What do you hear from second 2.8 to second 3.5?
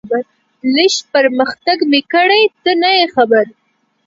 نه یې خبر.